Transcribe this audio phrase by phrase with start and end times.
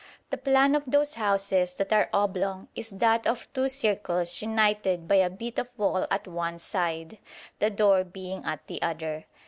[0.31, 5.17] The plan of those houses that are oblong is that of two circles united by
[5.17, 7.19] a bit of wall at one side,
[7.59, 9.27] the door being at the other.